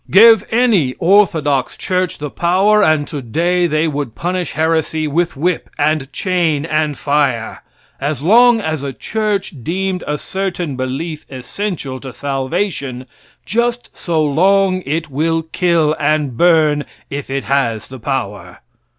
[0.09, 6.11] Give any orthodox church the power, and today they would punish heresy with whip, and
[6.11, 7.61] chain, and fire.
[7.99, 13.05] As long as a church deemed a certain belief essential to salvation,
[13.45, 18.61] just so long it will kill and burn if it has the power.